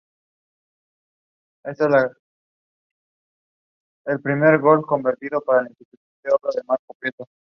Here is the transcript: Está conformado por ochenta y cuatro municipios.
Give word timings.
Está 1.63 1.85
conformado 1.85 2.09
por 4.61 4.79
ochenta 4.79 5.15
y 5.21 5.29
cuatro 5.29 5.61
municipios. 5.61 7.29